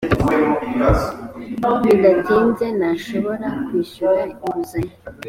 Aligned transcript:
bidatinze 1.85 2.65
ntashobora 2.77 3.47
kwishyura 3.65 4.21
inguzanyo 4.33 4.95